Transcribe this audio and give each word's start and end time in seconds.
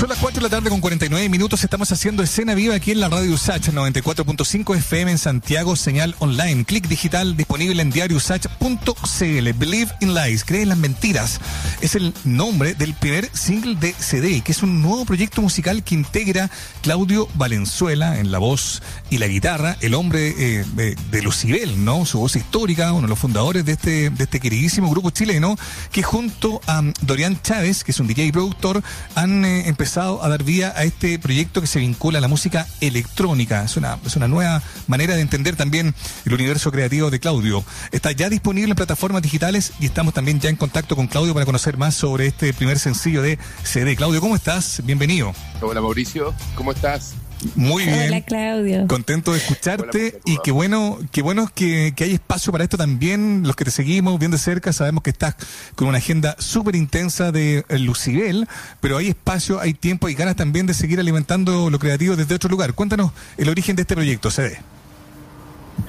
Son 0.00 0.08
las 0.08 0.16
4 0.16 0.40
de 0.40 0.44
la 0.44 0.48
tarde 0.48 0.70
con 0.70 0.80
49 0.80 1.28
minutos. 1.28 1.62
Estamos 1.62 1.92
haciendo 1.92 2.22
escena 2.22 2.54
viva 2.54 2.74
aquí 2.74 2.90
en 2.90 3.00
la 3.00 3.10
radio 3.10 3.34
USACH 3.34 3.68
94.5 3.68 4.78
FM 4.78 5.10
en 5.10 5.18
Santiago, 5.18 5.76
señal 5.76 6.16
online. 6.20 6.64
Clic 6.64 6.88
digital 6.88 7.36
disponible 7.36 7.82
en 7.82 7.90
diariousach.cl. 7.90 9.52
Believe 9.58 9.92
in 10.00 10.14
Lies, 10.14 10.46
cree 10.46 10.62
en 10.62 10.70
las 10.70 10.78
mentiras. 10.78 11.38
Es 11.82 11.96
el 11.96 12.14
nombre 12.24 12.72
del 12.72 12.94
primer 12.94 13.28
single 13.34 13.74
de 13.74 13.92
CD, 13.92 14.40
que 14.40 14.52
es 14.52 14.62
un 14.62 14.80
nuevo 14.80 15.04
proyecto 15.04 15.42
musical 15.42 15.84
que 15.84 15.96
integra 15.96 16.50
Claudio 16.80 17.28
Valenzuela 17.34 18.18
en 18.20 18.32
la 18.32 18.38
voz 18.38 18.82
y 19.10 19.18
la 19.18 19.26
guitarra, 19.26 19.76
el 19.82 19.92
hombre 19.92 20.34
eh, 20.38 20.96
de, 21.10 21.22
Lucibel, 21.22 21.84
¿no? 21.84 22.06
Su 22.06 22.20
voz 22.20 22.36
histórica, 22.36 22.94
uno 22.94 23.02
de 23.02 23.08
los 23.08 23.18
fundadores 23.18 23.66
de 23.66 23.72
este, 23.72 24.08
de 24.08 24.24
este 24.24 24.40
queridísimo 24.40 24.88
grupo 24.88 25.10
chileno, 25.10 25.58
que 25.92 26.02
junto 26.02 26.62
a 26.66 26.82
Dorian 27.02 27.38
Chávez, 27.42 27.84
que 27.84 27.90
es 27.90 28.00
un 28.00 28.06
DJ 28.06 28.24
y 28.24 28.32
productor, 28.32 28.82
han 29.14 29.44
eh, 29.44 29.68
empezado 29.68 29.89
a 29.96 30.28
dar 30.28 30.44
vía 30.44 30.72
a 30.76 30.84
este 30.84 31.18
proyecto 31.18 31.60
que 31.60 31.66
se 31.66 31.80
vincula 31.80 32.18
a 32.18 32.20
la 32.20 32.28
música 32.28 32.66
electrónica. 32.80 33.64
Es 33.64 33.76
una, 33.76 33.98
es 34.04 34.14
una 34.14 34.28
nueva 34.28 34.62
manera 34.86 35.16
de 35.16 35.22
entender 35.22 35.56
también 35.56 35.94
el 36.24 36.34
universo 36.34 36.70
creativo 36.70 37.10
de 37.10 37.18
Claudio. 37.18 37.64
Está 37.90 38.12
ya 38.12 38.28
disponible 38.28 38.70
en 38.70 38.76
plataformas 38.76 39.22
digitales 39.22 39.72
y 39.80 39.86
estamos 39.86 40.14
también 40.14 40.38
ya 40.38 40.48
en 40.48 40.56
contacto 40.56 40.94
con 40.94 41.08
Claudio 41.08 41.34
para 41.34 41.46
conocer 41.46 41.76
más 41.76 41.94
sobre 41.94 42.28
este 42.28 42.52
primer 42.54 42.78
sencillo 42.78 43.20
de 43.20 43.38
CD. 43.64 43.96
Claudio, 43.96 44.20
¿cómo 44.20 44.36
estás? 44.36 44.80
Bienvenido. 44.84 45.32
Hola 45.60 45.80
Mauricio, 45.80 46.34
¿cómo 46.54 46.70
estás? 46.72 47.14
Muy 47.54 47.84
bien. 47.84 48.08
Hola, 48.08 48.20
Claudio. 48.22 48.86
Contento 48.86 49.32
de 49.32 49.38
escucharte 49.38 50.20
y 50.24 50.38
qué 50.44 50.50
bueno, 50.50 50.98
qué 51.10 51.22
bueno 51.22 51.48
que, 51.54 51.94
que 51.96 52.04
hay 52.04 52.12
espacio 52.12 52.52
para 52.52 52.64
esto 52.64 52.76
también. 52.76 53.42
Los 53.46 53.56
que 53.56 53.64
te 53.64 53.70
seguimos 53.70 54.18
bien 54.18 54.30
de 54.30 54.38
cerca 54.38 54.72
sabemos 54.72 55.02
que 55.02 55.10
estás 55.10 55.36
con 55.74 55.88
una 55.88 55.98
agenda 55.98 56.36
súper 56.38 56.76
intensa 56.76 57.32
de 57.32 57.64
eh, 57.68 57.78
Lucibel, 57.78 58.46
pero 58.80 58.98
hay 58.98 59.08
espacio, 59.08 59.58
hay 59.60 59.74
tiempo, 59.74 60.08
y 60.08 60.14
ganas 60.14 60.36
también 60.36 60.66
de 60.66 60.74
seguir 60.74 61.00
alimentando 61.00 61.70
lo 61.70 61.78
creativo 61.78 62.16
desde 62.16 62.34
otro 62.34 62.50
lugar. 62.50 62.74
Cuéntanos 62.74 63.12
el 63.38 63.48
origen 63.48 63.76
de 63.76 63.82
este 63.82 63.94
proyecto, 63.94 64.30
CD. 64.30 64.58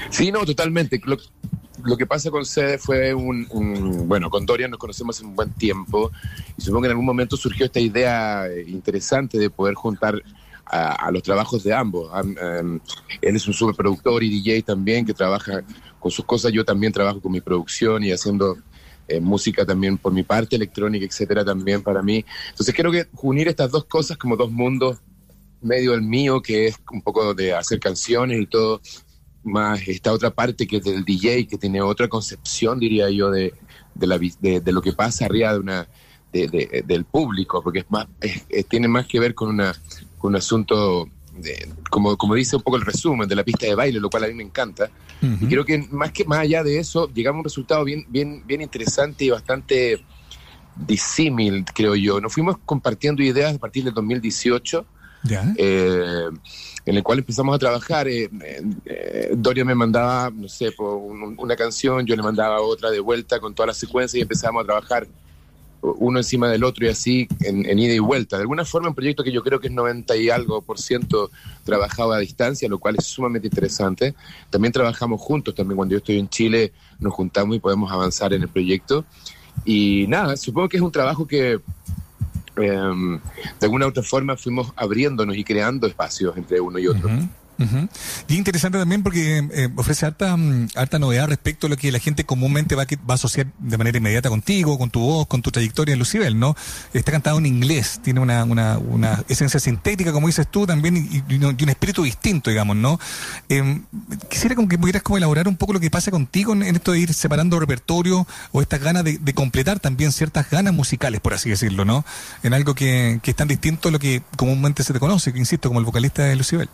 Sí, 0.09 0.31
no, 0.31 0.45
totalmente. 0.45 1.01
Lo, 1.03 1.97
que 1.97 2.05
pasa 2.05 2.31
con 2.31 2.45
CD 2.45 2.77
fue 2.77 3.13
un, 3.13 3.45
un, 3.49 4.07
Bueno, 4.07 4.29
con 4.29 4.45
Dorian 4.45 4.71
nos 4.71 4.79
conocemos 4.79 5.17
hace 5.17 5.25
un 5.25 5.35
buen 5.35 5.51
tiempo 5.51 6.11
y 6.57 6.61
supongo 6.61 6.83
que 6.83 6.87
en 6.87 6.91
algún 6.91 7.05
momento 7.05 7.35
surgió 7.35 7.65
esta 7.65 7.79
idea 7.79 8.47
eh, 8.47 8.63
interesante 8.67 9.37
de 9.37 9.49
poder 9.49 9.75
juntar 9.75 10.21
a, 10.71 11.11
los 11.11 11.21
trabajos 11.21 11.63
de 11.63 11.73
ambos. 11.73 12.09
Em, 12.15 12.79
él 13.21 13.35
es 13.35 13.45
un 13.47 13.53
superproductor 13.53 14.23
y 14.23 14.29
DJ 14.29 14.63
también 14.63 15.05
que 15.05 15.13
trabaja 15.13 15.63
con 15.99 16.11
sus 16.11 16.23
cosas. 16.23 16.51
Yo 16.53 16.63
también 16.63 16.93
trabajo 16.93 17.21
con 17.21 17.31
mi 17.31 17.41
producción 17.41 18.03
y 18.03 18.11
haciendo 18.11 18.57
eh, 19.07 19.19
música 19.19 19.65
también 19.65 19.97
por 19.97 20.13
mi 20.13 20.23
parte, 20.23 20.55
electrónica, 20.55 21.05
etcétera, 21.05 21.43
también 21.43 21.83
para 21.83 22.01
mí. 22.01 22.23
Entonces 22.51 22.73
creo 22.73 22.91
que 22.91 23.07
unir 23.21 23.49
estas 23.49 23.69
dos 23.69 23.83
cosas 23.85 24.17
como 24.17 24.37
dos 24.37 24.49
mundos, 24.49 24.99
medio 25.61 25.93
el 25.93 26.01
mío, 26.01 26.41
que 26.41 26.67
es 26.67 26.75
un 26.91 27.01
poco 27.01 27.33
de 27.33 27.53
hacer 27.53 27.79
canciones 27.79 28.39
y 28.39 28.47
todo, 28.47 28.81
más 29.43 29.85
esta 29.87 30.13
otra 30.13 30.31
parte 30.31 30.65
que 30.65 30.77
es 30.77 30.83
del 30.83 31.03
DJ, 31.03 31.47
que 31.47 31.57
tiene 31.57 31.81
otra 31.81 32.07
concepción, 32.07 32.79
diría 32.79 33.09
yo, 33.09 33.29
de, 33.29 33.53
de, 33.93 34.07
la, 34.07 34.17
de, 34.17 34.71
lo 34.71 34.81
que 34.81 34.93
pasa 34.93 35.25
arriba 35.25 35.53
de 35.53 35.59
una, 35.59 35.87
de, 36.31 36.83
del 36.87 37.03
público, 37.03 37.61
porque 37.61 37.79
es 37.79 37.91
más, 37.91 38.07
tiene 38.69 38.87
más 38.87 39.05
que 39.07 39.19
ver 39.19 39.35
con 39.35 39.49
una 39.49 39.75
un 40.21 40.35
asunto, 40.35 41.07
de, 41.37 41.67
como, 41.89 42.17
como 42.17 42.35
dice 42.35 42.55
un 42.55 42.61
poco 42.61 42.77
el 42.77 42.85
resumen, 42.85 43.27
de 43.27 43.35
la 43.35 43.43
pista 43.43 43.65
de 43.65 43.75
baile, 43.75 43.99
lo 43.99 44.09
cual 44.09 44.25
a 44.25 44.27
mí 44.27 44.33
me 44.33 44.43
encanta. 44.43 44.89
Y 45.21 45.45
creo 45.45 45.63
que 45.63 45.77
más 45.91 46.11
que 46.11 46.25
más 46.25 46.39
allá 46.39 46.63
de 46.63 46.79
eso, 46.79 47.07
llegamos 47.13 47.37
a 47.37 47.41
un 47.41 47.43
resultado 47.45 47.83
bien, 47.83 48.05
bien, 48.09 48.43
bien 48.45 48.61
interesante 48.61 49.25
y 49.25 49.29
bastante 49.29 50.03
disímil, 50.75 51.63
creo 51.73 51.95
yo. 51.95 52.19
Nos 52.19 52.33
fuimos 52.33 52.57
compartiendo 52.65 53.21
ideas 53.21 53.55
a 53.55 53.59
partir 53.59 53.83
del 53.83 53.93
2018. 53.93 54.85
Eh, 55.55 56.29
en 56.85 56.95
el 56.95 57.03
cual 57.03 57.19
empezamos 57.19 57.55
a 57.55 57.59
trabajar. 57.59 58.07
Eh, 58.07 58.29
eh, 58.85 59.29
Doria 59.35 59.63
me 59.63 59.75
mandaba, 59.75 60.31
no 60.31 60.49
sé, 60.49 60.73
una 60.79 61.55
canción, 61.55 62.05
yo 62.05 62.15
le 62.15 62.23
mandaba 62.23 62.61
otra 62.61 62.89
de 62.89 62.99
vuelta 62.99 63.39
con 63.39 63.53
toda 63.53 63.67
la 63.67 63.73
secuencia 63.73 64.17
y 64.17 64.21
empezamos 64.21 64.63
a 64.63 64.65
trabajar 64.65 65.07
uno 65.81 66.19
encima 66.19 66.47
del 66.49 66.63
otro 66.63 66.85
y 66.85 66.89
así 66.89 67.27
en, 67.41 67.79
ida 67.79 67.93
y 67.93 67.99
vuelta. 67.99 68.37
De 68.37 68.43
alguna 68.43 68.65
forma 68.65 68.89
un 68.89 68.95
proyecto 68.95 69.23
que 69.23 69.31
yo 69.31 69.43
creo 69.43 69.59
que 69.59 69.67
es 69.67 69.73
90 69.73 70.15
y 70.17 70.29
algo 70.29 70.61
por 70.61 70.79
ciento 70.79 71.31
trabajado 71.63 72.13
a 72.13 72.19
distancia, 72.19 72.69
lo 72.69 72.79
cual 72.79 72.95
es 72.97 73.05
sumamente 73.05 73.47
interesante. 73.47 74.13
También 74.49 74.71
trabajamos 74.71 75.19
juntos, 75.21 75.55
también 75.55 75.77
cuando 75.77 75.93
yo 75.93 75.97
estoy 75.97 76.19
en 76.19 76.29
Chile 76.29 76.71
nos 76.99 77.13
juntamos 77.13 77.55
y 77.55 77.59
podemos 77.59 77.91
avanzar 77.91 78.33
en 78.33 78.43
el 78.43 78.49
proyecto. 78.49 79.05
Y 79.65 80.05
nada, 80.07 80.37
supongo 80.37 80.69
que 80.69 80.77
es 80.77 80.83
un 80.83 80.91
trabajo 80.91 81.27
que 81.27 81.59
em, 82.57 83.19
de 83.19 83.65
alguna 83.65 83.85
u 83.85 83.89
otra 83.89 84.03
forma 84.03 84.37
fuimos 84.37 84.71
abriéndonos 84.75 85.35
y 85.35 85.43
creando 85.43 85.87
espacios 85.87 86.37
entre 86.37 86.59
uno 86.59 86.77
y 86.79 86.87
otro. 86.87 87.09
Y 88.27 88.35
interesante 88.35 88.77
también 88.77 89.03
porque 89.03 89.47
eh, 89.53 89.69
ofrece 89.75 90.05
harta, 90.05 90.35
mm, 90.35 90.69
harta 90.75 90.99
novedad 90.99 91.27
respecto 91.27 91.67
a 91.67 91.69
lo 91.69 91.77
que 91.77 91.91
la 91.91 91.99
gente 91.99 92.23
comúnmente 92.23 92.75
va, 92.75 92.85
va 92.85 93.13
a 93.13 93.13
asociar 93.13 93.47
de 93.59 93.77
manera 93.77 93.97
inmediata 93.97 94.29
contigo, 94.29 94.77
con 94.77 94.89
tu 94.89 94.99
voz, 94.99 95.27
con 95.27 95.41
tu 95.41 95.51
trayectoria 95.51 95.93
en 95.93 95.99
Lucibel, 95.99 96.39
¿no? 96.39 96.55
Está 96.93 97.11
cantado 97.11 97.37
en 97.37 97.45
inglés, 97.45 97.99
tiene 98.03 98.19
una, 98.19 98.43
una, 98.43 98.77
una 98.77 99.23
esencia 99.27 99.59
sintética, 99.59 100.11
como 100.11 100.27
dices 100.27 100.47
tú, 100.49 100.65
también, 100.65 100.97
y, 100.97 101.41
un 101.41 101.69
espíritu 101.69 102.03
distinto, 102.03 102.49
digamos, 102.49 102.75
¿no? 102.75 102.99
Em, 103.49 103.83
quisiera 104.29 104.55
como 104.55 104.67
que 104.67 104.77
pudieras 104.77 105.03
como 105.03 105.17
elaborar 105.17 105.47
un 105.47 105.57
poco 105.57 105.73
lo 105.73 105.79
que 105.79 105.89
pasa 105.89 106.11
contigo 106.11 106.53
en, 106.53 106.63
esto 106.63 106.91
de 106.91 106.99
ir 106.99 107.13
separando 107.13 107.59
repertorio 107.59 108.27
o 108.51 108.61
estas 108.61 108.79
ganas 108.79 109.03
de, 109.03 109.19
completar 109.33 109.79
también 109.79 110.11
ciertas 110.11 110.49
ganas 110.49 110.73
musicales, 110.73 111.21
por 111.21 111.33
así 111.33 111.49
decirlo, 111.49 111.85
¿no? 111.85 112.05
En 112.43 112.53
algo 112.53 112.75
que, 112.75 113.19
que 113.23 113.31
es 113.31 113.37
tan 113.37 113.47
distinto 113.47 113.89
a 113.89 113.91
lo 113.91 113.99
que 113.99 114.21
comúnmente 114.35 114.83
se 114.83 114.93
te 114.93 114.99
conoce, 114.99 115.31
que 115.33 115.39
insisto, 115.39 115.69
como 115.69 115.79
el 115.79 115.85
vocalista 115.85 116.23
de 116.23 116.35
Lucibel. 116.35 116.69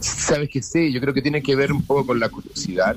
Sabes 0.00 0.48
que 0.48 0.62
sí, 0.62 0.92
yo 0.92 1.00
creo 1.00 1.14
que 1.14 1.22
tiene 1.22 1.42
que 1.42 1.56
ver 1.56 1.72
un 1.72 1.82
poco 1.82 2.06
con 2.06 2.20
la 2.20 2.28
curiosidad, 2.28 2.96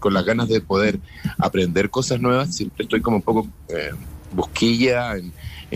con 0.00 0.14
las 0.14 0.24
ganas 0.24 0.48
de 0.48 0.60
poder 0.60 0.98
aprender 1.38 1.90
cosas 1.90 2.20
nuevas. 2.20 2.54
Siempre 2.54 2.84
estoy 2.84 3.00
como 3.00 3.16
un 3.16 3.22
poco 3.22 3.46
eh, 3.68 3.90
busquilla 4.32 5.16
en, 5.16 5.32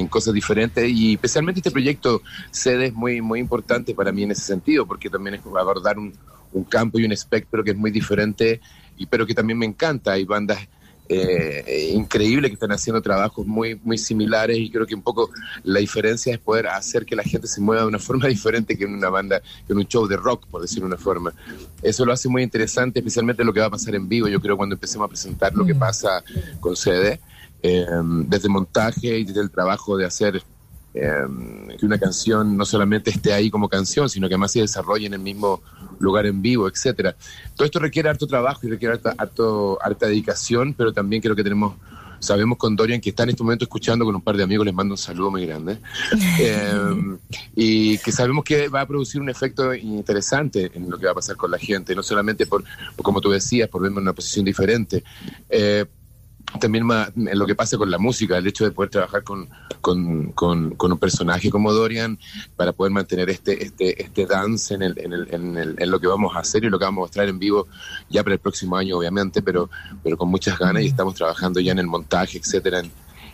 cosas 0.09 0.33
diferentes 0.33 0.89
y 0.89 1.15
especialmente 1.15 1.61
este 1.61 1.71
proyecto 1.71 2.23
sede 2.51 2.87
es 2.87 2.95
muy, 2.95 3.21
muy 3.21 3.39
importante 3.39 3.95
para 3.95 4.13
mí 4.13 4.23
en 4.23 4.31
ese 4.31 4.43
sentido, 4.43 4.87
porque 4.87 5.11
también 5.11 5.35
es 5.35 5.43
abordar 5.45 5.99
un, 5.99 6.15
un 6.53 6.65
campo 6.65 6.99
y 6.99 7.05
un 7.05 7.13
espectro 7.13 7.63
que 7.63 7.73
es 7.73 7.77
muy 7.77 7.91
diferente, 7.91 8.61
y 8.97 9.07
pero 9.07 9.27
que 9.27 9.35
también 9.35 9.59
me 9.59 9.67
encanta. 9.67 10.13
Hay 10.13 10.25
bandas 10.25 10.59
eh, 11.13 11.91
increíble 11.93 12.49
que 12.49 12.55
están 12.55 12.71
haciendo 12.71 13.03
trabajos 13.03 13.45
muy, 13.45 13.75
muy 13.83 13.99
similares 13.99 14.57
y 14.57 14.71
creo 14.71 14.87
que 14.87 14.95
un 14.95 15.03
poco 15.03 15.31
la 15.65 15.81
diferencia 15.81 16.33
es 16.33 16.39
poder 16.39 16.69
hacer 16.69 17.05
que 17.05 17.17
la 17.17 17.25
gente 17.25 17.49
se 17.49 17.61
mueva 17.61 17.83
de 17.83 17.89
una 17.89 17.99
forma 17.99 18.29
diferente 18.29 18.79
que 18.79 18.85
en 18.85 18.95
una 18.95 19.09
banda, 19.09 19.41
que 19.41 19.73
en 19.73 19.79
un 19.79 19.89
show 19.89 20.07
de 20.07 20.17
rock, 20.17 20.47
por 20.47 20.63
decir 20.63 20.85
una 20.85 20.97
forma. 20.97 21.33
Eso 21.83 22.05
lo 22.05 22.13
hace 22.13 22.29
muy 22.29 22.45
interesante, 22.45 23.01
especialmente 23.01 23.43
lo 23.43 23.53
que 23.53 23.59
va 23.59 23.67
a 23.67 23.71
pasar 23.71 23.97
en 23.97 24.09
vivo, 24.09 24.29
yo 24.29 24.41
creo, 24.41 24.57
cuando 24.57 24.77
empecemos 24.77 25.07
a 25.07 25.09
presentar 25.09 25.53
lo 25.53 25.67
que 25.67 25.75
mm. 25.75 25.79
pasa 25.79 26.23
con 26.61 26.77
CD, 26.77 27.19
eh, 27.63 27.87
desde 28.27 28.49
montaje 28.49 29.19
y 29.19 29.25
desde 29.25 29.41
el 29.41 29.51
trabajo 29.51 29.97
de 29.97 30.07
hacer 30.07 30.43
Em, 30.93 31.69
que 31.79 31.87
una 31.87 31.99
canción 31.99 32.57
no 32.57 32.65
solamente 32.65 33.11
esté 33.11 33.33
ahí 33.33 33.49
como 33.49 33.69
canción, 33.69 34.09
sino 34.09 34.27
que 34.27 34.35
además 34.35 34.51
se 34.51 34.61
desarrolle 34.61 35.07
en 35.07 35.15
el 35.15 35.21
mismo 35.21 35.63
lugar 36.01 36.27
en 36.27 36.43
vivo, 36.43 36.67
etcétera. 36.69 37.15
Todo 37.55 37.65
esto 37.65 37.79
requiere 37.79 38.09
harto 38.09 38.27
trabajo 38.27 38.67
y 38.67 38.71
requiere 38.71 38.95
harta, 38.95 39.15
harta 39.17 40.07
dedicación, 40.07 40.75
pero 40.75 40.93
también 40.93 41.23
creo 41.23 41.37
que 41.37 41.45
tenemos 41.45 41.75
sabemos 42.21 42.59
con 42.59 42.77
Dorian 42.77 43.01
que 43.01 43.11
está 43.11 43.23
en 43.23 43.31
este 43.31 43.43
momento 43.43 43.65
escuchando 43.65 44.05
con 44.05 44.15
un 44.15 44.21
par 44.21 44.37
de 44.37 44.43
amigos, 44.43 44.67
les 44.67 44.75
mando 44.75 44.93
un 44.93 44.99
saludo 44.99 45.31
muy 45.31 45.47
grande, 45.47 45.79
em, 46.39 47.19
y 47.57 47.97
que 47.99 48.13
sabemos 48.13 48.45
que 48.45 48.69
va 48.69 48.83
a 48.83 48.87
producir 48.87 49.21
un 49.21 49.31
efecto 49.31 49.75
interesante 49.75 50.71
en 50.75 50.91
lo 50.91 50.99
que 50.99 51.07
va 51.07 51.13
a 51.13 51.15
pasar 51.15 51.37
con 51.37 51.51
la 51.51 51.59
gente, 51.59 51.95
no 51.95 52.03
solamente 52.03 52.47
por, 52.47 52.63
como 53.03 53.21
tú 53.21 53.31
decías, 53.31 53.69
por 53.71 53.81
verme 53.81 53.99
en 53.99 54.03
una 54.03 54.13
posición 54.13 54.45
diferente, 54.45 55.03
eh, 55.49 55.87
también 56.59 56.87
en 57.17 57.39
lo 57.39 57.47
que 57.47 57.55
pasa 57.55 57.77
con 57.77 57.91
la 57.91 57.99
música, 57.99 58.37
el 58.37 58.47
hecho 58.47 58.65
de 58.65 58.73
poder 58.73 58.91
trabajar 58.91 59.23
con, 59.23 59.49
con, 59.81 60.33
con, 60.33 60.93
un 60.93 60.99
personaje 60.99 61.51
como 61.51 61.73
Dorian 61.73 62.19
para 62.57 62.73
poder 62.73 62.93
mantener 62.93 63.31
este, 63.31 63.65
este, 63.65 64.03
este 64.03 64.27
dance 64.27 64.75
en, 64.75 64.83
el, 64.83 64.99
en, 64.99 65.13
el, 65.13 65.35
en, 65.35 65.57
el, 65.57 65.77
en, 65.79 65.91
lo 65.91 66.01
que 66.01 66.07
vamos 66.07 66.35
a 66.35 66.41
hacer 66.41 66.65
y 66.65 66.71
lo 66.71 66.79
que 66.79 66.85
vamos 66.85 66.99
a 66.99 67.03
mostrar 67.03 67.29
en 67.29 67.39
vivo 67.39 67.69
ya 68.09 68.23
para 68.25 68.35
el 68.35 68.41
próximo 68.41 68.77
año, 68.77 68.99
obviamente, 68.99 69.43
pero, 69.43 69.71
pero 70.03 70.17
con 70.17 70.29
muchas 70.29 70.59
ganas 70.59 70.83
y 70.83 70.87
estamos 70.87 71.15
trabajando 71.15 71.61
ya 71.61 71.73
en 71.73 71.79
el 71.79 71.87
montaje, 71.87 72.39
etcétera, 72.39 72.83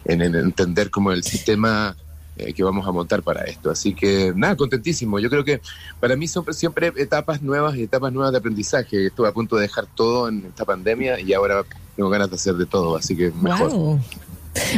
en, 0.04 0.20
entender 0.22 0.90
como 0.90 1.12
el 1.12 1.22
sistema 1.22 1.96
eh, 2.36 2.52
que 2.52 2.62
vamos 2.62 2.86
a 2.86 2.92
montar 2.92 3.22
para 3.22 3.44
esto. 3.44 3.70
Así 3.70 3.94
que 3.94 4.32
nada, 4.34 4.56
contentísimo. 4.56 5.18
Yo 5.18 5.30
creo 5.30 5.44
que 5.44 5.60
para 6.00 6.16
mí 6.16 6.28
son 6.28 6.44
siempre 6.52 6.92
etapas 6.96 7.42
nuevas 7.42 7.76
etapas 7.76 8.12
nuevas 8.12 8.32
de 8.32 8.38
aprendizaje. 8.38 9.06
Estuve 9.06 9.28
a 9.28 9.32
punto 9.32 9.56
de 9.56 9.62
dejar 9.62 9.86
todo 9.86 10.28
en 10.28 10.44
esta 10.46 10.64
pandemia 10.64 11.20
y 11.20 11.32
ahora 11.32 11.64
tengo 11.96 12.10
ganas 12.10 12.28
de 12.28 12.36
hacer 12.36 12.54
de 12.54 12.66
todo, 12.66 12.96
así 12.96 13.16
que 13.16 13.30
mejor. 13.30 14.00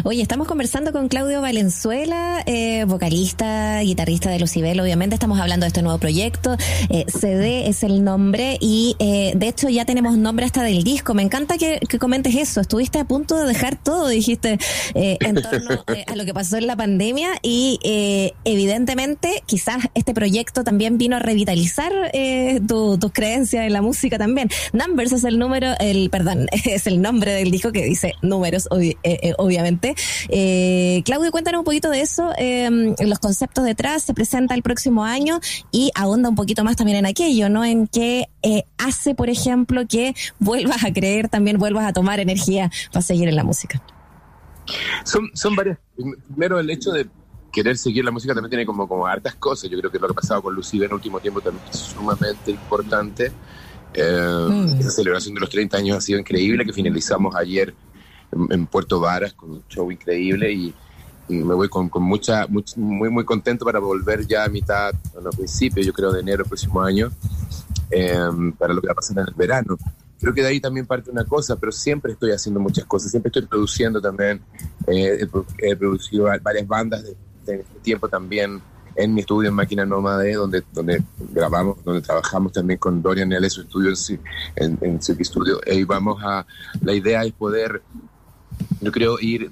Oye, 0.05 0.23
estamos 0.23 0.47
conversando 0.47 0.93
con 0.93 1.09
Claudio 1.09 1.41
Valenzuela, 1.41 2.43
eh, 2.47 2.85
vocalista, 2.85 3.81
guitarrista 3.81 4.31
de 4.31 4.39
Lucibel, 4.39 4.81
obviamente 4.81 5.15
estamos 5.15 5.41
hablando 5.41 5.65
de 5.65 5.69
este 5.69 5.83
nuevo 5.83 5.99
proyecto. 5.99 6.57
Eh, 6.89 7.05
CD 7.09 7.69
es 7.69 7.83
el 7.83 8.05
nombre 8.05 8.59
y 8.61 8.97
eh, 8.99 9.33
de 9.37 9.49
hecho 9.49 9.69
ya 9.69 9.85
tenemos 9.85 10.17
nombre 10.17 10.47
hasta 10.47 10.63
del 10.63 10.85
disco. 10.85 11.15
Me 11.15 11.23
encanta 11.23 11.59
que, 11.59 11.81
comentes 11.99 12.35
eso. 12.35 12.61
Estuviste 12.61 12.99
a 12.99 13.05
punto 13.05 13.37
de 13.37 13.47
dejar 13.47 13.77
todo, 13.77 14.09
dijiste, 14.09 14.59
en 14.95 15.35
torno 15.35 15.85
a 16.07 16.17
lo 16.17 16.25
que 16.25 16.33
pasó 16.33 16.57
en 16.57 16.67
la 16.67 16.77
pandemia 16.77 17.31
y 17.43 17.79
evidentemente 18.45 19.43
quizás 19.47 19.89
este 19.95 20.15
proyecto 20.15 20.65
también 20.65 20.99
vino 20.99 21.17
a 21.17 21.19
revitalizar 21.19 21.93
tus 22.67 23.13
creencias 23.13 23.67
en 23.67 23.73
la 23.73 23.83
música 23.83 24.19
también. 24.19 24.49
Numbers 24.73 25.13
es 25.13 25.25
el 25.25 25.39
número, 25.39 25.75
el 25.81 26.11
perdón, 26.11 26.47
es 26.65 26.87
el 26.87 27.03
nombre 27.03 27.33
del 27.33 27.51
disco 27.51 27.73
que 27.73 27.85
dice 27.85 28.15
números, 28.23 28.69
obviamente 28.71 29.68
eh, 30.29 31.03
Claudio, 31.05 31.31
cuéntanos 31.31 31.61
un 31.61 31.65
poquito 31.65 31.91
de 31.91 32.01
eso, 32.01 32.33
em, 32.37 32.95
los 33.01 33.19
conceptos 33.19 33.65
detrás, 33.65 34.03
se 34.03 34.15
presenta 34.15 34.55
el 34.55 34.63
próximo 34.63 35.05
año 35.05 35.41
y 35.71 35.91
ahonda 35.95 36.29
un 36.29 36.35
poquito 36.35 36.65
más 36.65 36.77
también 36.77 36.99
en 36.99 37.07
aquello, 37.07 37.49
¿no? 37.49 37.65
En 37.65 37.87
qué 37.87 38.29
eh, 38.43 38.65
hace, 38.79 39.15
por 39.15 39.29
ejemplo, 39.29 39.87
que 39.87 40.15
vuelvas 40.39 40.85
a 40.85 40.93
creer, 40.93 41.29
también 41.29 41.59
vuelvas 41.59 41.87
a 41.87 41.93
tomar 41.93 42.21
energía 42.21 42.71
para 42.93 43.03
seguir 43.03 43.29
en 43.29 43.37
la 43.37 43.45
música. 43.45 43.83
Son, 45.05 45.31
son 45.35 45.57
varias. 45.57 45.79
Primero, 46.29 46.59
el 46.61 46.71
hecho 46.71 46.93
de 46.93 47.07
querer 47.53 47.77
seguir 47.77 48.05
la 48.05 48.11
música 48.11 48.35
también 48.35 48.51
tiene 48.51 48.67
como, 48.67 48.87
como 48.87 49.07
hartas 49.07 49.35
cosas. 49.35 49.71
Yo 49.71 49.79
creo 49.79 49.91
que 49.91 49.99
lo 49.99 50.07
que 50.09 50.13
ha 50.13 50.15
pasado 50.15 50.43
con 50.43 50.55
Lucía 50.55 50.81
en 50.81 50.87
el 50.87 50.95
último 50.95 51.21
tiempo 51.21 51.41
también 51.41 51.65
es 51.71 51.79
sumamente 51.79 52.51
importante. 52.51 53.33
Eh, 53.95 54.47
mm. 54.49 54.81
Esa 54.81 54.91
celebración 54.91 55.35
de 55.35 55.41
los 55.41 55.51
30 55.51 55.77
años 55.77 55.97
ha 55.97 56.01
sido 56.01 56.19
increíble, 56.19 56.65
que 56.65 56.73
finalizamos 56.73 57.35
ayer 57.35 57.75
en, 58.33 58.67
Puerto 58.67 59.01
Varas 59.01 59.33
con 59.33 59.51
un 59.51 59.63
show 59.69 59.91
increíble 59.91 60.53
y, 60.53 60.75
me 61.29 61.55
voy 61.55 61.69
con, 61.69 61.91
con 61.91 62.03
mucha, 62.03 62.47
muy, 62.47 63.11
muy 63.11 63.23
contento 63.27 63.67
para 63.67 63.81
volver 63.81 64.27
ya 64.27 64.45
a 64.45 64.49
mitad, 64.49 64.95
a 64.95 65.31
principios, 65.37 65.85
yo 65.85 65.93
creo, 65.93 66.11
de 66.11 66.21
enero 66.21 66.39
del 66.39 66.47
próximo 66.47 66.81
año, 66.81 67.11
em, 67.91 68.51
para 68.53 68.73
lo 68.73 68.81
que 68.81 68.87
va 68.87 68.93
a 68.93 68.97
pasar 68.97 69.19
en 69.19 69.27
el 69.29 69.35
verano. 69.35 69.77
Creo 70.19 70.33
que 70.33 70.41
de 70.41 70.49
ahí 70.49 70.59
también 70.59 70.87
parte 70.87 71.11
una 71.11 71.27
cosa, 71.27 71.57
pero 71.57 71.71
siempre 71.71 72.13
estoy 72.13 72.31
haciendo 72.31 72.61
muchas 72.61 72.87
cosas, 72.87 73.11
siempre 73.11 73.29
estoy 73.29 73.43
produciendo 73.43 74.01
también, 74.01 74.41
eh, 74.87 75.29
he, 75.59 75.77
producido 75.77 76.29
varias 76.43 76.67
bandas 76.67 77.05
de, 77.05 77.15
este 77.53 77.65
tiempo 77.83 78.09
también 78.09 78.61
en 78.97 79.15
mi 79.15 79.21
estudio 79.21 79.49
en 79.49 79.55
Máquina 79.55 79.87
Nómade, 79.87 80.35
donde, 80.35 80.65
donde 80.73 81.03
grabamos, 81.33 81.83
donde 81.85 82.03
trabajamos 82.03 82.53
también 82.53 82.79
con 82.79 83.01
Dorian 83.01 83.33
L. 83.33 83.49
su 83.49 83.63
estudio 83.63 83.93
en, 84.57 84.79
en, 84.83 84.95
en 84.95 85.25
Studio. 85.25 85.61
Y 85.67 85.85
vamos 85.85 86.21
a, 86.23 86.45
la 86.83 86.93
idea 86.93 87.23
es 87.23 87.33
poder 87.33 87.81
yo 88.81 88.93
creo 88.93 89.19
ir, 89.21 89.51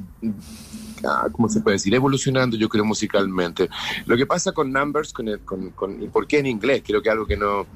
ah, 1.05 1.29
¿cómo 1.32 1.49
se 1.49 1.61
puede 1.61 1.76
decir? 1.76 1.94
Evolucionando, 1.94 2.56
yo 2.56 2.69
creo, 2.69 2.85
musicalmente. 2.85 3.69
Lo 4.06 4.17
que 4.17 4.26
pasa 4.26 4.53
con 4.53 4.73
Numbers, 4.73 5.12
con, 5.12 5.29
con, 5.75 6.03
¿y 6.03 6.08
por 6.08 6.26
qué 6.26 6.38
en 6.38 6.47
inglés? 6.47 6.82
Creo 6.85 7.03
que 7.03 7.11
algo 7.11 7.26
que 7.26 7.37
no, 7.37 7.67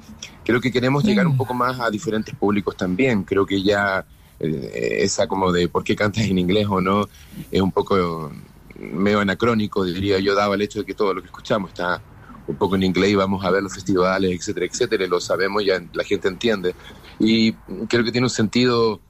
creo 0.45 0.61
que 0.61 0.73
queremos 0.73 1.05
llegar 1.05 1.27
un 1.27 1.35
mm. 1.35 1.39
poco 1.39 1.55
más 1.55 1.81
a 1.81 1.91
diferentes 1.91 2.35
públicos 2.35 2.77
también. 2.77 3.25
Creo 3.25 3.47
que 3.47 3.63
ya 3.63 4.05
eh, 4.39 4.99
esa 5.03 5.27
como 5.27 5.53
de 5.53 5.69
por 5.69 5.85
qué 5.85 5.95
cantas 5.95 6.25
en 6.25 6.39
inglés 6.39 6.67
o 6.69 6.81
no 6.81 7.09
es 7.51 7.61
un 7.61 7.73
poco 7.73 8.33
medio 8.81 9.21
anacrónico, 9.21 9.85
diría 9.85 10.19
yo, 10.19 10.35
daba 10.35 10.55
el 10.55 10.63
hecho 10.63 10.81
de 10.81 10.87
que 10.87 10.95
todo 10.95 11.13
lo 11.13 11.21
que 11.21 11.27
escuchamos 11.27 11.71
está 11.71 12.01
un 12.47 12.57
poco 12.57 12.75
en 12.77 12.83
inglés 12.83 13.11
y 13.11 13.15
vamos 13.15 13.45
a 13.45 13.51
ver 13.51 13.63
los 13.63 13.75
festivales, 13.75 14.33
etcétera, 14.33 14.67
etcétera, 14.67 15.07
lo 15.07 15.21
sabemos, 15.21 15.65
ya 15.65 15.83
la 15.93 16.05
gente 16.05 16.29
entiende. 16.29 16.75
Y 17.19 17.53
creo 17.89 18.03
que 18.03 18.13
tiene 18.13 18.27
un 18.27 18.31
sentido 18.31 19.01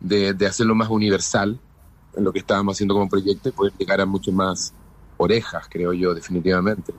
de, 0.00 0.32
de 0.32 0.46
hacerlo 0.46 0.74
más 0.74 0.88
universal, 0.88 1.58
en 2.16 2.24
lo 2.24 2.32
que 2.32 2.40
estábamos 2.40 2.76
haciendo 2.76 2.94
como 2.94 3.08
proyecto 3.08 3.48
y 3.48 3.52
poder 3.52 3.72
llegar 3.78 4.00
a 4.00 4.06
mucho 4.06 4.32
más 4.32 4.72
orejas, 5.18 5.66
creo 5.68 5.92
yo, 5.92 6.14
definitivamente. 6.14 6.92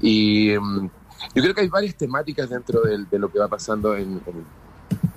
Y 0.00 0.50
mm, 0.58 0.90
yo 1.34 1.42
creo 1.42 1.54
que 1.54 1.60
hay 1.62 1.68
varias 1.68 1.94
temáticas 1.94 2.50
dentro 2.50 2.82
de, 2.82 3.18
lo 3.18 3.30
que 3.30 3.38
va 3.38 3.48
pasando 3.48 3.96
en, 3.96 4.20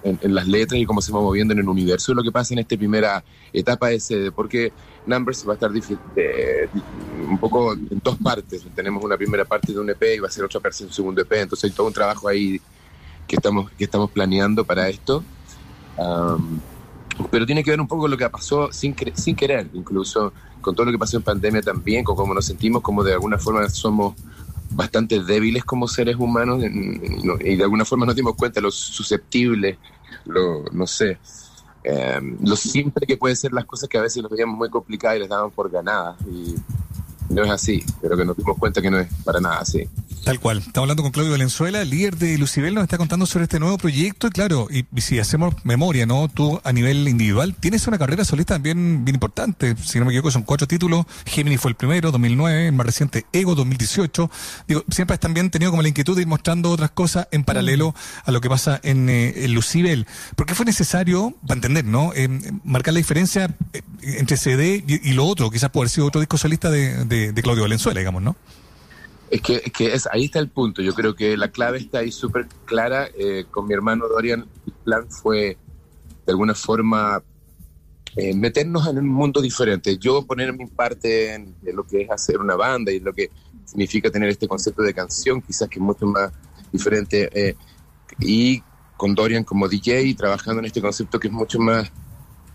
en, 0.04 0.36
las 0.36 0.48
letras 0.48 0.80
y 0.80 0.86
cómo 0.86 1.01
se 1.01 1.12
va 1.12 1.22
moviendo 1.22 1.54
en 1.54 1.60
el 1.60 1.69
universo. 1.69 2.13
Lo 2.13 2.24
que 2.24 2.31
pasa 2.31 2.54
en 2.54 2.60
esta 2.60 2.78
primera 2.78 3.24
etapa 3.54 3.92
es 3.92 4.12
eh, 4.12 4.31
porque 4.33 4.72
Numbers 5.06 5.48
va 5.48 5.54
a 5.54 5.56
estar 5.56 5.72
un 5.72 7.38
poco 7.39 7.74
en 7.74 8.01
dos 8.04 8.18
partes. 8.18 8.66
Tenemos 8.75 9.04
una 9.04 9.18
primera 9.18 9.45
parte 9.45 9.74
de 9.74 9.80
un 9.80 9.89
EP 9.89 10.01
y 10.16 10.19
va 10.19 10.28
a 10.28 10.31
ser 10.31 10.45
otra 10.45 10.60
parte 10.60 10.80
de 10.80 10.86
un 10.86 10.94
segundo 10.94 11.22
EP. 11.22 11.31
Entonces 11.33 11.69
hay 11.69 11.75
todo 11.75 11.88
un 11.88 11.94
trabajo 11.94 12.28
ahí 12.28 12.60
que 13.28 13.36
estamos, 13.36 13.72
que 13.72 13.83
estamos 13.83 14.12
planeando 14.12 14.66
para 14.66 14.89
esto 14.89 15.24
pero 17.29 17.45
tiene 17.45 17.63
que 17.63 17.71
ver 17.71 17.81
un 17.81 17.88
poco 17.88 18.03
con 18.03 18.12
lo 18.12 18.18
que 18.18 18.29
pasó 18.29 18.71
sin, 18.71 18.95
sin 19.13 19.35
querer, 19.35 19.68
incluso 19.73 20.33
con 20.62 20.75
todo 20.75 20.85
lo 20.85 20.91
que 20.91 20.97
pasó 20.97 21.18
en 21.18 21.23
pandemia 21.23 21.62
también, 21.62 22.03
con 22.03 22.15
cómo 22.15 22.33
nos 22.33 22.45
sentimos, 22.45 22.81
como 22.81 23.03
de 23.03 23.13
alguna 23.13 23.38
forma 23.38 23.68
somos 23.69 24.15
bastante 24.71 25.21
débiles 25.21 25.65
como 25.65 25.88
seres 25.88 26.15
humanos 26.18 26.63
y 26.63 27.56
de 27.56 27.63
alguna 27.63 27.83
forma 27.83 28.06
nos 28.06 28.15
dimos 28.15 28.35
cuenta 28.35 28.62
lo 28.62 28.71
susceptibles, 28.71 29.77
lo, 30.25 30.63
no 30.71 30.88
sé, 30.88 31.18
eh, 31.83 32.19
lo 32.41 32.56
simple 32.56 33.06
que 33.07 33.18
pueden 33.18 33.35
ser 33.35 33.51
las 33.53 33.65
cosas 33.65 33.89
que 33.89 33.97
a 33.97 34.01
veces 34.01 34.21
nos 34.21 34.31
veíamos 34.31 34.57
muy 34.57 34.69
complicadas 34.69 35.18
y 35.18 35.19
les 35.21 35.29
daban 35.29 35.51
por 35.51 35.69
ganadas. 35.69 36.15
No 37.31 37.44
es 37.44 37.51
así, 37.51 37.83
pero 38.01 38.18
que 38.18 38.25
nos 38.25 38.38
dimos 38.38 38.57
cuenta 38.57 38.81
que 38.81 38.92
no 38.92 39.00
es 39.00 39.07
para 39.24 39.39
nada 39.39 39.60
así. 39.60 39.88
Tal 40.24 40.39
cual. 40.39 40.60
Estamos 40.60 40.83
hablando 40.83 41.01
con 41.01 41.12
Claudio 41.12 41.31
Valenzuela, 41.31 41.83
líder 41.83 42.16
de 42.16 42.38
Lucibel, 42.38 42.75
nos 42.75 42.83
está 42.83 43.00
contando 43.00 43.25
sobre 43.25 43.44
este 43.44 43.60
nuevo 43.60 43.80
proyecto. 43.80 44.28
Y 44.28 44.30
claro, 44.30 44.68
y, 44.69 44.86
si 45.01 45.18
hacemos 45.18 45.56
memoria, 45.63 46.06
¿no? 46.06 46.28
Tú 46.28 46.62
a 46.63 46.72
nivel 46.72 47.07
individual 47.07 47.56
tienes 47.56 47.88
una 47.88 47.98
carrera 47.98 48.24
solista 48.24 48.54
también 48.54 49.04
bien 49.04 49.16
importante. 49.16 49.75
Si 49.83 49.98
no 49.98 50.06
me 50.06 50.12
equivoco, 50.12 50.30
son 50.30 50.44
cuatro 50.44 50.68
títulos. 50.68 51.06
Gemini 51.25 51.57
fue 51.57 51.72
el 51.72 51.75
primero, 51.75 52.12
2009, 52.12 52.68
el 52.68 52.74
más 52.74 52.86
reciente 52.86 53.25
Ego, 53.33 53.56
2018. 53.56 54.30
Digo, 54.68 54.83
siempre 54.92 55.16
has 55.16 55.19
también 55.19 55.50
tenido 55.50 55.72
como 55.72 55.81
la 55.81 55.89
inquietud 55.89 56.16
de 56.16 56.22
ir 56.22 56.28
mostrando 56.28 56.69
otras 56.69 56.92
cosas 56.92 57.28
en 57.31 57.44
paralelo 57.44 57.95
a 58.24 58.31
lo 58.31 58.42
que 58.42 58.50
pasa 58.50 58.80
en, 58.83 59.10
eh, 59.10 59.48
Lucibel. 59.48 60.06
¿Por 60.36 60.45
qué 60.45 60.54
fue 60.54 60.66
necesario, 60.66 61.33
para 61.48 61.56
entender, 61.56 61.86
¿no? 61.86 62.12
Eh, 62.13 62.30
marcar 62.63 62.94
la 62.94 63.00
diferencia 63.00 63.56
eh, 63.74 63.81
entre 64.04 64.38
CD 64.38 64.83
y, 64.88 65.13
lo 65.13 65.25
otro, 65.25 65.50
quizás 65.50 65.72
puede 65.72 65.83
haber 65.83 65.89
sido 65.89 66.07
otro 66.07 66.22
disco 66.22 66.38
solista 66.38 66.69
de, 66.69 67.06
de 67.06 67.20
Claudio 67.41 67.63
Valenzuela, 67.63 68.00
digamos, 68.00 68.21
¿no? 68.21 68.35
Es 69.29 69.41
que, 69.41 69.62
es 69.63 69.71
que 69.71 69.94
es, 69.94 70.07
ahí 70.12 70.25
está 70.25 70.39
el 70.39 70.50
punto. 70.50 70.81
Yo 70.81 70.94
creo 70.94 71.15
que 71.15 71.38
la 71.38 71.50
clave 71.50 71.77
está 71.77 72.00
ahí 72.00 72.12
súper 72.12 72.47
clara. 72.65 73.07
Eh, 73.18 73.45
con 73.50 73.65
mi 73.65 73.73
hermano 73.73 74.07
Dorian, 74.07 74.45
el 74.68 74.73
plan 74.83 75.09
fue 75.09 75.57
de 76.25 76.31
alguna 76.31 76.53
forma 76.53 77.23
eh, 78.18 78.35
meternos 78.35 78.88
en 78.88 78.97
un 78.97 79.07
mundo 79.07 79.41
diferente. 79.41 79.97
Yo 79.97 80.25
poner 80.25 80.51
mi 80.53 80.68
parte 80.68 81.33
en, 81.33 81.56
lo 81.73 81.85
que 81.85 82.01
es 82.01 82.12
hacer 82.12 82.39
una 82.39 82.56
banda 82.56 82.91
y 82.91 83.00
lo 83.00 83.13
que 83.13 83.29
significa 83.63 84.12
tener 84.12 84.27
este 84.27 84.50
concepto 84.50 84.81
de 84.83 84.94
canción, 84.94 85.41
quizás 85.41 85.69
que 85.69 85.79
es 85.79 85.83
mucho 85.83 86.06
más 86.06 86.31
diferente. 86.73 87.29
Eh, 87.33 87.56
y 88.19 88.62
con 88.97 89.15
Dorian 89.15 89.45
como 89.45 89.69
DJ, 89.69 90.13
trabajando 90.15 90.59
en 90.59 90.65
este 90.65 90.81
concepto 90.81 91.19
que 91.19 91.29
es 91.29 91.33
mucho 91.33 91.57
más 91.57 91.89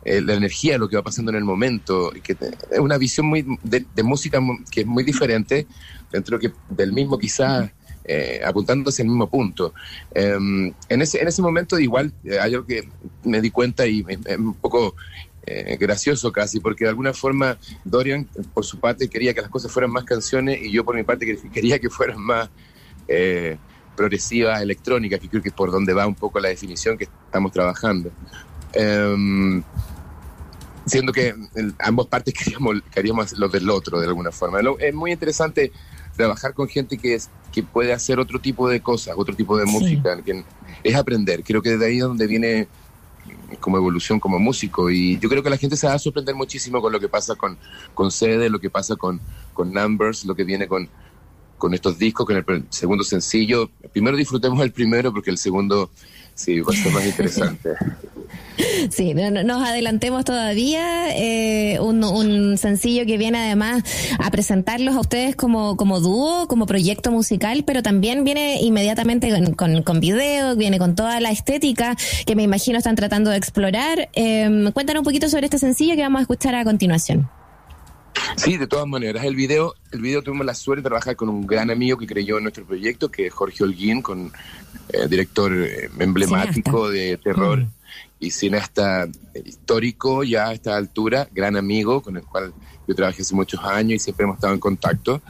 la 0.06 0.34
energía, 0.34 0.78
lo 0.78 0.88
que 0.88 0.96
va 0.96 1.02
pasando 1.02 1.32
en 1.32 1.36
el 1.36 1.44
momento, 1.44 2.12
que 2.22 2.36
es 2.70 2.78
una 2.78 2.96
visión 2.96 3.26
muy 3.26 3.44
de, 3.64 4.02
música 4.04 4.40
que 4.70 4.82
es 4.82 4.86
muy 4.86 5.02
diferente, 5.02 5.66
dentro 6.12 6.38
que 6.38 6.52
del 6.70 6.92
mismo 6.92 7.18
quizás 7.18 7.70
eh, 8.08 8.40
apuntándose 8.44 9.02
al 9.02 9.08
mismo 9.08 9.28
punto. 9.28 9.74
Em, 10.14 10.72
en, 10.88 11.02
ese, 11.02 11.20
en 11.20 11.26
ese 11.26 11.42
momento 11.42 11.76
igual 11.76 12.12
eh, 12.22 12.38
hay 12.38 12.54
algo 12.54 12.64
que 12.64 12.88
me 13.24 13.40
di 13.40 13.50
cuenta 13.50 13.84
y 13.84 14.04
es 14.08 14.38
un 14.38 14.54
poco 14.54 14.94
eh, 15.44 15.76
gracioso 15.80 16.30
casi, 16.30 16.60
porque 16.60 16.84
de 16.84 16.90
alguna 16.90 17.12
forma 17.12 17.58
Dorian 17.84 18.28
por 18.54 18.64
su 18.64 18.78
parte 18.78 19.08
quería 19.08 19.34
que 19.34 19.40
las 19.40 19.50
cosas 19.50 19.72
fueran 19.72 19.90
más 19.90 20.04
canciones 20.04 20.62
y 20.62 20.70
yo 20.70 20.84
por 20.84 20.94
mi 20.94 21.02
parte 21.02 21.36
quería 21.52 21.80
que 21.80 21.90
fueran 21.90 22.20
más 22.20 22.48
progresivas, 23.96 24.60
electrónicas, 24.62 25.18
que 25.18 25.28
creo 25.28 25.42
que 25.42 25.48
es 25.48 25.54
por 25.54 25.72
donde 25.72 25.92
va 25.92 26.06
un 26.06 26.14
poco 26.14 26.38
la 26.38 26.48
definición 26.48 26.96
que 26.96 27.04
estamos 27.04 27.50
trabajando. 27.50 28.12
Em, 28.72 29.62
siendo 30.86 31.12
que 31.12 31.34
ambas 31.78 32.06
partes 32.06 32.32
queríamos, 32.44 32.76
queríamos 32.92 33.38
lo 33.38 33.48
del 33.48 33.68
otro 33.68 34.00
de 34.00 34.06
alguna 34.06 34.30
forma. 34.30 34.60
es 34.78 34.94
muy 34.94 35.12
interesante 35.12 35.72
trabajar 36.16 36.54
con 36.54 36.68
gente 36.68 36.96
que, 36.96 37.14
es, 37.14 37.28
que 37.52 37.62
puede 37.62 37.92
hacer 37.92 38.18
otro 38.18 38.40
tipo 38.40 38.68
de 38.68 38.80
cosas, 38.80 39.14
otro 39.18 39.34
tipo 39.36 39.58
de 39.58 39.66
música, 39.66 40.20
que 40.22 40.44
es 40.82 40.94
aprender. 40.94 41.42
Creo 41.44 41.60
que 41.60 41.76
de 41.76 41.86
ahí 41.86 41.96
es 41.96 42.02
donde 42.02 42.26
viene 42.26 42.68
como 43.60 43.76
evolución 43.76 44.18
como 44.18 44.38
músico 44.38 44.90
y 44.90 45.18
yo 45.18 45.28
creo 45.28 45.42
que 45.42 45.50
la 45.50 45.56
gente 45.56 45.76
se 45.76 45.86
va 45.86 45.94
a 45.94 45.98
sorprender 45.98 46.34
muchísimo 46.34 46.80
con 46.80 46.92
lo 46.92 47.00
que 47.00 47.08
pasa 47.08 47.34
con, 47.34 47.58
con 47.94 48.10
Sede, 48.10 48.48
lo 48.48 48.58
que 48.58 48.70
pasa 48.70 48.96
con, 48.96 49.20
con 49.52 49.72
Numbers, 49.72 50.24
lo 50.24 50.34
que 50.34 50.44
viene 50.44 50.66
con, 50.66 50.88
con 51.58 51.74
estos 51.74 51.98
discos, 51.98 52.26
con 52.26 52.36
el 52.36 52.64
segundo 52.70 53.04
sencillo. 53.04 53.70
Primero 53.92 54.16
disfrutemos 54.16 54.60
el 54.62 54.72
primero 54.72 55.12
porque 55.12 55.30
el 55.30 55.38
segundo 55.38 55.90
sí 56.36 56.60
va 56.60 56.72
a 56.72 56.76
ser 56.76 56.92
más 56.92 57.04
interesante. 57.04 57.70
Sí, 58.90 59.12
no, 59.12 59.30
nos 59.30 59.68
adelantemos 59.68 60.24
todavía. 60.24 61.14
Eh, 61.14 61.78
un, 61.78 62.56
sencillo 62.56 63.04
que 63.04 63.18
viene 63.18 63.38
además 63.38 63.82
a 64.18 64.30
presentarlos 64.30 64.96
a 64.96 65.00
ustedes 65.00 65.36
como, 65.36 65.76
como 65.76 66.00
dúo, 66.00 66.48
como 66.48 66.64
proyecto 66.64 67.10
musical, 67.10 67.64
pero 67.66 67.82
también 67.82 68.24
viene 68.24 68.60
inmediatamente 68.62 69.30
con, 69.54 69.82
con, 69.82 70.00
video, 70.00 70.56
viene 70.56 70.78
con 70.78 70.94
toda 70.94 71.20
la 71.20 71.30
estética 71.30 71.96
que 72.24 72.34
me 72.34 72.44
imagino 72.44 72.78
están 72.78 72.96
tratando 72.96 73.30
de 73.30 73.36
explorar. 73.36 74.08
Eh, 74.14 74.70
cuéntanos 74.72 75.00
un 75.00 75.04
poquito 75.04 75.28
sobre 75.28 75.46
este 75.46 75.58
sencillo 75.58 75.94
que 75.94 76.02
vamos 76.02 76.20
a 76.20 76.22
escuchar 76.22 76.54
a 76.54 76.64
continuación. 76.64 77.28
Sí, 78.36 78.56
de 78.56 78.66
todas 78.66 78.86
maneras. 78.86 79.24
El 79.24 79.34
video, 79.34 79.74
el 79.92 80.00
video 80.00 80.22
tuvimos 80.22 80.46
la 80.46 80.54
suerte 80.54 80.82
de 80.82 80.88
trabajar 80.88 81.16
con 81.16 81.28
un 81.28 81.46
gran 81.46 81.70
amigo 81.70 81.96
que 81.98 82.06
creyó 82.06 82.36
en 82.36 82.44
nuestro 82.44 82.64
proyecto, 82.64 83.10
que 83.10 83.26
es 83.26 83.32
Jorge 83.32 83.64
Holguín, 83.64 84.02
con 84.02 84.32
eh, 84.88 85.08
director 85.08 85.52
eh, 85.52 85.90
emblemático 85.98 86.88
de 86.90 87.16
terror 87.16 87.60
mm. 87.60 87.70
y 88.20 88.30
cineasta 88.30 89.08
histórico 89.44 90.22
ya 90.22 90.48
a 90.48 90.52
esta 90.52 90.76
altura, 90.76 91.28
gran 91.32 91.56
amigo 91.56 92.02
con 92.02 92.16
el 92.16 92.22
cual 92.22 92.52
yo 92.86 92.94
trabajé 92.94 93.22
hace 93.22 93.34
muchos 93.34 93.62
años 93.64 93.96
y 93.96 93.98
siempre 93.98 94.24
hemos 94.24 94.36
estado 94.36 94.54
en 94.54 94.60
contacto. 94.60 95.20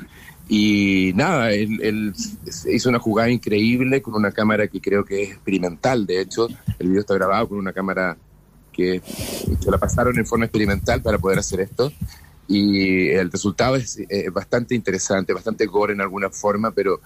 Y 0.48 1.12
nada, 1.14 1.52
él, 1.52 2.12
hizo 2.70 2.88
una 2.88 3.00
jugada 3.00 3.30
increíble 3.30 4.00
con 4.00 4.14
una 4.14 4.30
cámara 4.30 4.68
que 4.68 4.80
creo 4.80 5.04
que 5.04 5.22
es 5.22 5.30
experimental. 5.30 6.06
De 6.06 6.20
hecho, 6.20 6.48
el 6.78 6.88
video 6.88 7.00
está 7.00 7.14
grabado 7.14 7.48
con 7.48 7.58
una 7.58 7.72
cámara 7.72 8.16
que 8.72 9.00
se 9.02 9.70
la 9.70 9.78
pasaron 9.78 10.16
en 10.18 10.26
forma 10.26 10.44
experimental 10.44 11.02
para 11.02 11.18
poder 11.18 11.38
hacer 11.38 11.60
esto. 11.60 11.92
Y 12.48 13.08
el 13.08 13.30
resultado 13.30 13.76
es 13.76 13.98
bastante 14.32 14.74
interesante, 14.74 15.32
bastante 15.32 15.66
gore 15.66 15.94
en 15.94 16.00
alguna 16.00 16.30
forma, 16.30 16.70
pero, 16.70 17.00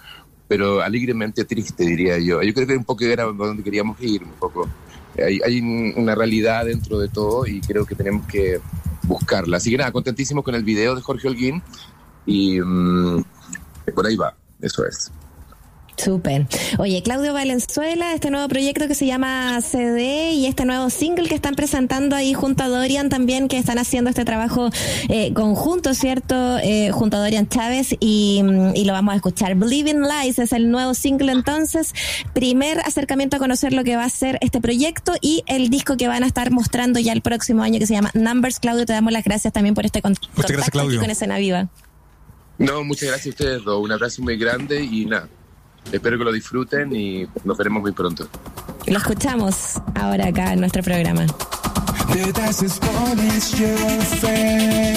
pero 0.47 0.83
alegremente 0.83 1.45
triste, 1.45 1.85
diría 1.85 2.19
yo. 2.19 2.43
Yo 2.43 2.53
creo 2.53 2.67
que 2.67 2.77
un 2.77 2.85
poco 2.85 3.05
era 3.05 3.25
donde 3.25 3.63
queríamos 3.63 4.01
ir, 4.01 4.23
un 4.23 4.33
poco. 4.33 4.69
Hay, 5.17 5.41
hay 5.45 5.61
una 5.97 6.15
realidad 6.15 6.67
dentro 6.67 6.99
de 6.99 7.09
todo 7.09 7.47
y 7.47 7.61
creo 7.61 7.87
que 7.87 7.95
tenemos 7.95 8.27
que 8.27 8.61
buscarla. 9.05 9.57
Así 9.57 9.71
que 9.71 9.79
nada, 9.79 9.93
contentísimo 9.93 10.43
con 10.43 10.55
el 10.55 10.65
video 10.65 10.95
de 10.95 11.03
Jorge 11.03 11.29
Holguín 11.29 11.63
y 12.27 12.61
mm, 12.61 13.25
por 13.95 14.07
ahí 14.07 14.17
va, 14.17 14.37
eso 14.61 14.87
es. 14.87 15.11
Súper. 16.03 16.47
Oye, 16.79 17.03
Claudio 17.03 17.35
Valenzuela, 17.35 18.15
este 18.15 18.31
nuevo 18.31 18.49
proyecto 18.49 18.89
que 18.89 18.95
se 18.95 19.05
llama 19.05 19.61
CD 19.61 20.33
y 20.33 20.47
este 20.47 20.65
nuevo 20.65 20.89
single 20.89 21.29
que 21.29 21.35
están 21.35 21.55
presentando 21.55 22.17
ahí 22.17 22.33
junto 22.33 22.63
a 22.63 22.69
Dorian 22.69 23.11
también, 23.11 23.49
que 23.49 23.59
están 23.59 23.79
haciendo 23.79 24.09
este 24.09 24.25
trabajo 24.25 24.71
eh, 25.09 25.35
conjunto, 25.35 25.93
¿cierto? 25.93 26.59
Eh, 26.59 26.91
junto 26.91 27.19
a 27.19 27.21
Dorian 27.21 27.49
Chávez 27.49 27.95
y, 28.01 28.43
y, 28.75 28.85
lo 28.85 28.93
vamos 28.95 29.13
a 29.13 29.17
escuchar. 29.17 29.57
Believe 29.57 29.91
in 29.91 30.03
Lies 30.03 30.39
es 30.39 30.53
el 30.53 30.71
nuevo 30.71 30.95
single 30.95 31.33
entonces. 31.33 31.93
Primer 32.33 32.81
acercamiento 32.81 33.37
a 33.37 33.39
conocer 33.39 33.75
lo 33.75 33.85
que 33.85 33.97
va 33.97 34.05
a 34.05 34.11
ser 34.11 34.39
este 34.41 34.61
proyecto 34.61 35.13
y 35.21 35.43
el 35.47 35.69
disco 35.69 35.99
que 35.99 36.09
van 36.09 36.23
a 36.23 36.27
estar 36.27 36.51
mostrando 36.51 36.99
ya 36.99 37.13
el 37.13 37.21
próximo 37.21 37.63
año 37.63 37.79
que 37.79 37.87
se 37.87 37.93
llama 37.93 38.11
Numbers. 38.15 38.59
Claudio, 38.59 38.87
te 38.87 38.95
damos 38.95 39.13
las 39.13 39.25
gracias 39.25 39.53
también 39.53 39.75
por 39.75 39.85
este 39.85 40.01
contacto 40.01 40.29
Muchas 40.35 40.51
gracias, 40.51 40.71
Claudio. 40.71 41.01
con 41.01 41.11
Escena 41.11 41.37
Viva. 41.37 41.69
No, 42.57 42.85
muchas 42.85 43.09
gracias 43.09 43.27
a 43.27 43.31
ustedes 43.31 43.65
dos. 43.65 43.83
Un 43.83 43.93
abrazo 43.93 44.23
muy 44.23 44.39
grande 44.39 44.83
y 44.83 45.05
nada. 45.05 45.29
Espero 45.93 46.19
que 46.19 46.25
lo 46.25 46.33
disfruten 46.33 46.95
y 46.95 47.27
nos 47.45 47.57
veremos 47.59 47.83
muy 47.83 47.93
pronto. 47.93 48.29
Lo 48.87 48.99
escuchamos 48.99 49.81
ahora 49.95 50.29
acá 50.29 50.53
en 50.53 50.61
nuestro 50.61 50.83
programa. 50.83 51.27